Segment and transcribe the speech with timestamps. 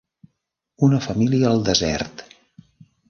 [0.87, 2.25] Una família al desert.